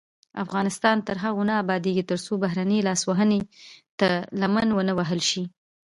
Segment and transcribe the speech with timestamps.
[0.43, 3.39] افغانستان تر هغو نه ابادیږي، ترڅو بهرنۍ لاسوهنې
[3.99, 4.09] ته
[4.41, 5.43] لمن ونه وهل شي.